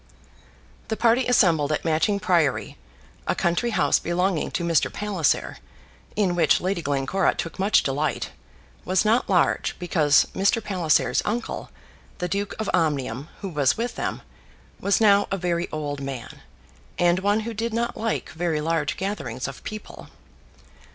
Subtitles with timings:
[0.87, 2.75] The party assembled at Matching Priory,
[3.27, 4.91] a country house belonging to Mr.
[4.91, 5.57] Palliser,
[6.15, 8.31] in which Lady Glencora took much delight,
[8.83, 10.59] was not large, because Mr.
[10.59, 11.69] Palliser's uncle,
[12.17, 14.23] the Duke of Omnium, who was with them,
[14.79, 16.41] was now a very old man,
[16.97, 20.09] and one who did not like very large gatherings of people.